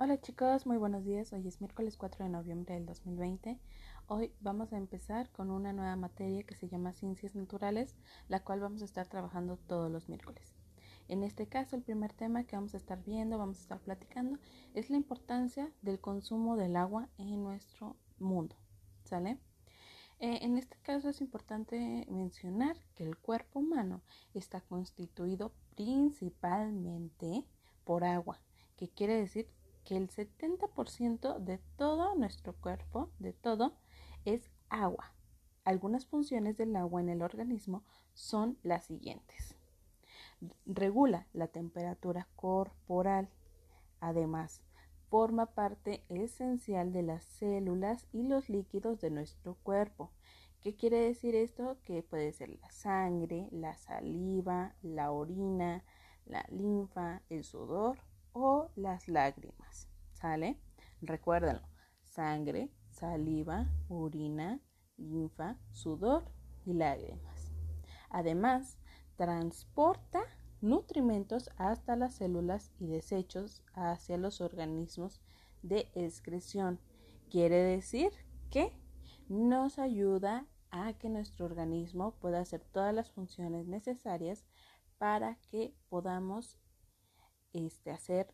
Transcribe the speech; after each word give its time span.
Hola 0.00 0.20
chicos, 0.20 0.64
muy 0.64 0.76
buenos 0.76 1.04
días. 1.04 1.32
Hoy 1.32 1.48
es 1.48 1.60
miércoles 1.60 1.96
4 1.96 2.24
de 2.24 2.30
noviembre 2.30 2.74
del 2.74 2.86
2020. 2.86 3.58
Hoy 4.06 4.32
vamos 4.40 4.72
a 4.72 4.76
empezar 4.76 5.28
con 5.32 5.50
una 5.50 5.72
nueva 5.72 5.96
materia 5.96 6.44
que 6.44 6.54
se 6.54 6.68
llama 6.68 6.92
Ciencias 6.92 7.34
Naturales, 7.34 7.96
la 8.28 8.38
cual 8.38 8.60
vamos 8.60 8.80
a 8.82 8.84
estar 8.84 9.08
trabajando 9.08 9.56
todos 9.56 9.90
los 9.90 10.08
miércoles. 10.08 10.54
En 11.08 11.24
este 11.24 11.48
caso, 11.48 11.74
el 11.74 11.82
primer 11.82 12.12
tema 12.12 12.44
que 12.44 12.54
vamos 12.54 12.74
a 12.74 12.76
estar 12.76 13.02
viendo, 13.02 13.38
vamos 13.38 13.58
a 13.58 13.62
estar 13.62 13.80
platicando, 13.80 14.38
es 14.72 14.88
la 14.88 14.98
importancia 14.98 15.72
del 15.82 15.98
consumo 15.98 16.54
del 16.54 16.76
agua 16.76 17.08
en 17.18 17.42
nuestro 17.42 17.96
mundo. 18.20 18.54
¿Sale? 19.02 19.40
Eh, 20.20 20.38
en 20.42 20.58
este 20.58 20.76
caso 20.82 21.08
es 21.08 21.20
importante 21.20 22.06
mencionar 22.08 22.76
que 22.94 23.02
el 23.02 23.16
cuerpo 23.18 23.58
humano 23.58 24.02
está 24.32 24.60
constituido 24.60 25.50
principalmente 25.74 27.44
por 27.82 28.04
agua, 28.04 28.40
que 28.76 28.88
quiere 28.88 29.16
decir 29.16 29.48
que 29.88 29.96
el 29.96 30.10
70% 30.10 31.38
de 31.38 31.62
todo 31.78 32.14
nuestro 32.14 32.54
cuerpo, 32.54 33.10
de 33.18 33.32
todo, 33.32 33.72
es 34.26 34.50
agua. 34.68 35.14
Algunas 35.64 36.04
funciones 36.04 36.58
del 36.58 36.76
agua 36.76 37.00
en 37.00 37.08
el 37.08 37.22
organismo 37.22 37.84
son 38.12 38.58
las 38.62 38.84
siguientes. 38.84 39.56
Regula 40.66 41.26
la 41.32 41.46
temperatura 41.46 42.28
corporal. 42.36 43.30
Además, 43.98 44.60
forma 45.08 45.46
parte 45.54 46.04
esencial 46.10 46.92
de 46.92 47.04
las 47.04 47.24
células 47.24 48.06
y 48.12 48.24
los 48.24 48.50
líquidos 48.50 49.00
de 49.00 49.08
nuestro 49.08 49.54
cuerpo. 49.62 50.12
¿Qué 50.60 50.76
quiere 50.76 50.98
decir 50.98 51.34
esto? 51.34 51.78
Que 51.84 52.02
puede 52.02 52.34
ser 52.34 52.50
la 52.60 52.70
sangre, 52.70 53.48
la 53.52 53.74
saliva, 53.78 54.74
la 54.82 55.12
orina, 55.12 55.82
la 56.26 56.44
linfa, 56.50 57.22
el 57.30 57.42
sudor 57.42 58.06
o 58.32 58.70
las 58.76 59.08
lágrimas. 59.08 59.88
¿Sale? 60.12 60.58
Recuérdenlo. 61.00 61.62
Sangre, 62.02 62.70
saliva, 62.90 63.68
orina, 63.88 64.60
linfa, 64.96 65.56
sudor 65.70 66.24
y 66.64 66.74
lágrimas. 66.74 67.52
Además, 68.10 68.78
transporta 69.16 70.22
nutrimentos 70.60 71.50
hasta 71.56 71.96
las 71.96 72.14
células 72.14 72.72
y 72.78 72.86
desechos 72.86 73.62
hacia 73.74 74.16
los 74.16 74.40
organismos 74.40 75.20
de 75.62 75.90
excreción. 75.94 76.80
Quiere 77.30 77.62
decir 77.62 78.10
que 78.50 78.72
nos 79.28 79.78
ayuda 79.78 80.46
a 80.70 80.92
que 80.94 81.08
nuestro 81.08 81.46
organismo 81.46 82.12
pueda 82.18 82.40
hacer 82.40 82.64
todas 82.64 82.94
las 82.94 83.10
funciones 83.10 83.66
necesarias 83.66 84.44
para 84.98 85.36
que 85.50 85.74
podamos 85.88 86.58
este, 87.58 87.90
hacer 87.90 88.32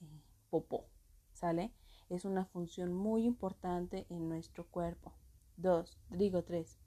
eh, 0.00 0.22
popó, 0.50 0.86
¿sale? 1.32 1.72
Es 2.08 2.24
una 2.24 2.44
función 2.46 2.92
muy 2.92 3.24
importante 3.24 4.06
en 4.08 4.28
nuestro 4.28 4.66
cuerpo. 4.66 5.12
Dos, 5.56 5.98
digo 6.10 6.42
tres. 6.44 6.78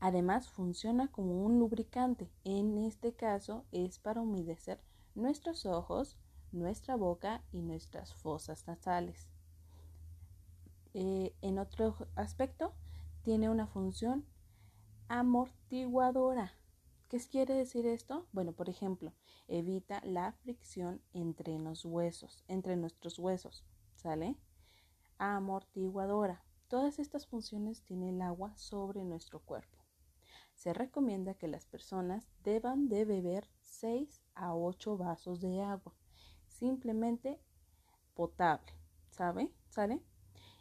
Además 0.00 0.50
funciona 0.50 1.08
como 1.10 1.44
un 1.44 1.58
lubricante. 1.58 2.30
En 2.44 2.76
este 2.78 3.14
caso 3.14 3.64
es 3.72 3.98
para 3.98 4.20
humedecer 4.20 4.80
nuestros 5.14 5.64
ojos, 5.64 6.18
nuestra 6.52 6.96
boca 6.96 7.42
y 7.52 7.62
nuestras 7.62 8.12
fosas 8.12 8.66
nasales. 8.66 9.28
Eh, 10.92 11.34
en 11.40 11.58
otro 11.58 11.96
aspecto, 12.14 12.74
tiene 13.22 13.48
una 13.48 13.66
función 13.66 14.26
amortiguadora. 15.08 16.52
¿Qué 17.08 17.20
quiere 17.20 17.54
decir 17.54 17.86
esto? 17.86 18.26
Bueno, 18.32 18.52
por 18.52 18.68
ejemplo, 18.68 19.12
evita 19.46 20.00
la 20.04 20.32
fricción 20.32 21.02
entre 21.12 21.58
los 21.58 21.84
huesos, 21.84 22.42
entre 22.48 22.76
nuestros 22.76 23.18
huesos, 23.18 23.64
¿sale? 23.94 24.36
Amortiguadora. 25.18 26.42
Todas 26.68 26.98
estas 26.98 27.26
funciones 27.26 27.82
tiene 27.82 28.08
el 28.08 28.22
agua 28.22 28.56
sobre 28.56 29.04
nuestro 29.04 29.40
cuerpo. 29.40 29.78
Se 30.54 30.72
recomienda 30.72 31.34
que 31.34 31.46
las 31.46 31.66
personas 31.66 32.26
deban 32.42 32.88
de 32.88 33.04
beber 33.04 33.48
6 33.60 34.22
a 34.34 34.54
8 34.54 34.96
vasos 34.96 35.40
de 35.40 35.60
agua, 35.60 35.94
simplemente 36.48 37.38
potable, 38.14 38.72
¿sabe? 39.10 39.52
¿Sale? 39.68 40.00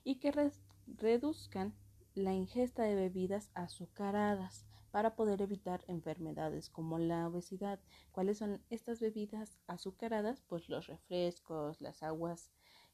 Y 0.04 0.20
que 0.20 0.52
reduzcan 0.88 1.74
la 2.16 2.34
ingesta 2.34 2.84
de 2.84 2.96
bebidas 2.96 3.50
azucaradas 3.54 4.68
para 4.94 5.16
poder 5.16 5.42
evitar 5.42 5.84
enfermedades 5.88 6.70
como 6.70 7.00
la 7.00 7.28
obesidad. 7.28 7.80
¿Cuáles 8.12 8.38
son 8.38 8.62
estas 8.70 9.00
bebidas 9.00 9.58
azucaradas? 9.66 10.44
Pues 10.44 10.70
los 10.70 10.86
refrescos, 10.86 11.82
las 11.82 12.04
aguas 12.04 12.52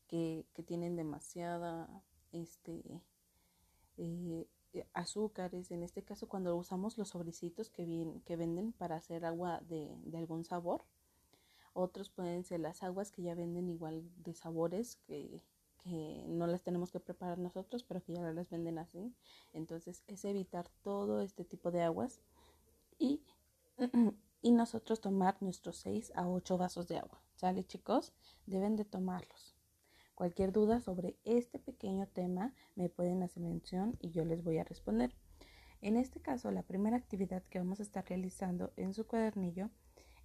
que, 0.07 0.45
tienen 0.65 0.95
demasiada 0.95 2.01
este, 2.31 3.01
eh, 3.97 4.47
azúcares. 4.93 5.71
En 5.71 5.83
este 5.83 6.01
caso, 6.01 6.29
cuando 6.29 6.55
usamos 6.55 6.97
los 6.97 7.09
sobrecitos 7.09 7.69
que, 7.69 7.85
que 8.23 8.37
venden 8.37 8.71
para 8.71 8.95
hacer 8.95 9.25
agua 9.25 9.59
de, 9.67 9.93
algún 10.13 10.45
sabor. 10.45 10.85
Otros 11.73 12.09
pueden 12.09 12.45
ser 12.45 12.61
las 12.61 12.81
aguas 12.81 13.11
que 13.11 13.23
ya 13.23 13.35
venden 13.35 13.67
igual 13.67 14.09
de 14.23 14.33
sabores 14.33 14.95
que, 15.05 15.43
que 15.83 16.25
no 16.27 16.47
las 16.47 16.63
tenemos 16.63 16.91
que 16.91 16.99
preparar 16.99 17.39
nosotros, 17.39 17.83
pero 17.83 18.03
que 18.03 18.13
ya 18.13 18.21
las 18.21 18.49
venden 18.49 18.77
así. 18.77 19.13
Entonces 19.53 20.03
es 20.07 20.25
evitar 20.25 20.69
todo 20.83 21.21
este 21.21 21.45
tipo 21.45 21.71
de 21.71 21.81
aguas 21.81 22.21
y, 22.97 23.21
y 24.41 24.51
nosotros 24.51 25.01
tomar 25.01 25.37
nuestros 25.41 25.77
6 25.77 26.13
a 26.15 26.27
8 26.27 26.57
vasos 26.57 26.87
de 26.87 26.97
agua. 26.97 27.21
¿Sale 27.35 27.65
chicos? 27.65 28.13
Deben 28.45 28.75
de 28.75 28.85
tomarlos. 28.85 29.55
Cualquier 30.15 30.51
duda 30.51 30.81
sobre 30.81 31.17
este 31.23 31.59
pequeño 31.59 32.05
tema 32.07 32.53
me 32.75 32.89
pueden 32.89 33.23
hacer 33.23 33.41
mención 33.41 33.97
y 34.01 34.11
yo 34.11 34.25
les 34.25 34.43
voy 34.43 34.57
a 34.57 34.65
responder. 34.65 35.15
En 35.81 35.95
este 35.95 36.19
caso, 36.19 36.51
la 36.51 36.63
primera 36.63 36.97
actividad 36.97 37.41
que 37.43 37.59
vamos 37.59 37.79
a 37.79 37.83
estar 37.83 38.05
realizando 38.05 38.73
en 38.75 38.93
su 38.93 39.07
cuadernillo 39.07 39.69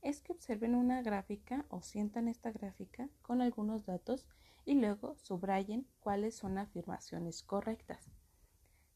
es 0.04 0.20
que 0.20 0.32
observen 0.32 0.74
una 0.74 1.02
gráfica 1.02 1.64
o 1.70 1.80
sientan 1.80 2.28
esta 2.28 2.52
gráfica 2.52 3.08
con 3.22 3.40
algunos 3.40 3.86
datos 3.86 4.26
y 4.64 4.74
luego 4.74 5.16
subrayen 5.16 5.86
cuáles 5.98 6.36
son 6.36 6.58
afirmaciones 6.58 7.42
correctas. 7.42 8.12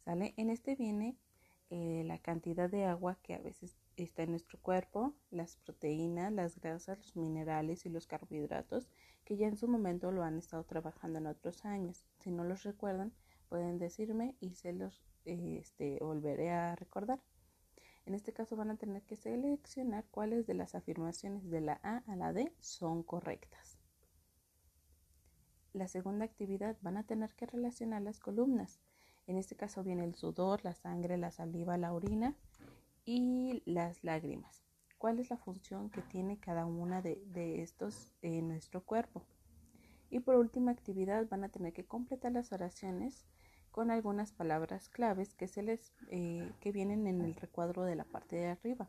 ¿Sale? 0.04 0.34
En 0.36 0.50
este 0.50 0.76
viene 0.76 1.16
eh, 1.70 2.02
la 2.06 2.18
cantidad 2.18 2.70
de 2.70 2.84
agua 2.84 3.18
que 3.22 3.34
a 3.34 3.40
veces 3.40 3.76
está 3.96 4.22
en 4.22 4.30
nuestro 4.30 4.58
cuerpo, 4.60 5.14
las 5.30 5.56
proteínas, 5.56 6.32
las 6.32 6.60
grasas, 6.60 6.98
los 6.98 7.16
minerales 7.16 7.84
y 7.84 7.88
los 7.88 8.06
carbohidratos 8.06 8.88
que 9.24 9.36
ya 9.36 9.46
en 9.46 9.56
su 9.56 9.68
momento 9.68 10.10
lo 10.10 10.22
han 10.22 10.38
estado 10.38 10.64
trabajando 10.64 11.18
en 11.18 11.26
otros 11.26 11.64
años. 11.64 12.04
Si 12.20 12.30
no 12.30 12.44
los 12.44 12.62
recuerdan, 12.62 13.12
pueden 13.48 13.78
decirme 13.78 14.36
y 14.40 14.54
se 14.54 14.72
los 14.72 15.02
este, 15.24 15.98
volveré 16.00 16.50
a 16.50 16.76
recordar. 16.76 17.20
En 18.08 18.14
este 18.14 18.32
caso 18.32 18.56
van 18.56 18.70
a 18.70 18.76
tener 18.76 19.02
que 19.02 19.16
seleccionar 19.16 20.06
cuáles 20.10 20.46
de 20.46 20.54
las 20.54 20.74
afirmaciones 20.74 21.50
de 21.50 21.60
la 21.60 21.78
A 21.82 21.98
a 22.06 22.16
la 22.16 22.32
D 22.32 22.54
son 22.58 23.02
correctas. 23.02 23.76
La 25.74 25.88
segunda 25.88 26.24
actividad 26.24 26.78
van 26.80 26.96
a 26.96 27.02
tener 27.02 27.34
que 27.34 27.44
relacionar 27.44 28.00
las 28.00 28.18
columnas. 28.18 28.80
En 29.26 29.36
este 29.36 29.56
caso 29.56 29.84
viene 29.84 30.04
el 30.04 30.14
sudor, 30.14 30.64
la 30.64 30.72
sangre, 30.72 31.18
la 31.18 31.30
saliva, 31.30 31.76
la 31.76 31.92
orina 31.92 32.34
y 33.04 33.62
las 33.66 34.02
lágrimas. 34.02 34.64
¿Cuál 34.96 35.18
es 35.18 35.28
la 35.28 35.36
función 35.36 35.90
que 35.90 36.00
tiene 36.00 36.40
cada 36.40 36.64
una 36.64 37.02
de, 37.02 37.60
estos 37.60 38.14
en 38.22 38.48
nuestro 38.48 38.82
cuerpo? 38.86 39.22
Y 40.08 40.20
por 40.20 40.36
última 40.36 40.70
actividad 40.70 41.28
van 41.28 41.44
a 41.44 41.50
tener 41.50 41.74
que 41.74 41.84
completar 41.84 42.32
las 42.32 42.52
oraciones 42.52 43.26
con 43.70 43.90
algunas 43.90 44.32
palabras 44.32 44.88
claves 44.88 45.34
que, 45.34 45.48
se 45.48 45.62
les, 45.62 45.92
eh, 46.10 46.52
que 46.60 46.72
vienen 46.72 47.06
en 47.06 47.22
el 47.22 47.34
recuadro 47.34 47.84
de 47.84 47.96
la 47.96 48.04
parte 48.04 48.36
de 48.36 48.48
arriba. 48.48 48.88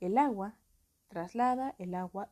El 0.00 0.18
agua 0.18 0.56
traslada, 1.08 1.74
el 1.78 1.94
agua 1.94 2.30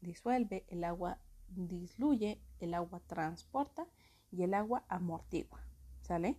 disuelve, 0.00 0.64
el 0.68 0.84
agua 0.84 1.18
disluye, 1.48 2.40
el 2.60 2.74
agua 2.74 3.00
transporta 3.06 3.86
y 4.30 4.42
el 4.42 4.54
agua 4.54 4.84
amortigua. 4.88 5.60
¿Sale? 6.00 6.38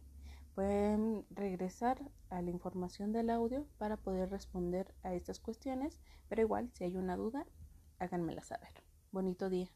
Pueden 0.56 1.26
regresar 1.30 2.02
a 2.30 2.42
la 2.42 2.50
información 2.50 3.12
del 3.12 3.30
audio 3.30 3.68
para 3.78 3.98
poder 3.98 4.30
responder 4.30 4.94
a 5.04 5.14
estas 5.14 5.40
cuestiones, 5.40 6.00
pero 6.30 6.42
igual 6.42 6.72
si 6.74 6.84
hay 6.84 6.98
una 6.98 7.16
duda, 7.16 7.46
háganmela 8.00 8.44
saber. 8.44 8.72
Bonito 9.12 9.50
día. 9.50 9.70